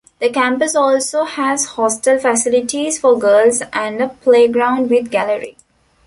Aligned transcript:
The 0.17 0.31
campus 0.31 0.75
also 0.75 1.25
has 1.25 1.65
hostel 1.77 2.17
facilities 2.17 2.97
for 2.97 3.19
girls 3.19 3.61
and 3.71 4.01
a 4.01 4.09
play 4.09 4.47
ground 4.47 4.89
with 4.89 5.11
gallery. 5.11 5.57